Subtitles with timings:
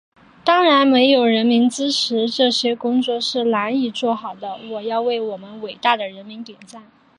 [0.43, 6.89] 当然，没有人民支持，这些工作是难以做好的，我要为我们伟大的人民点赞。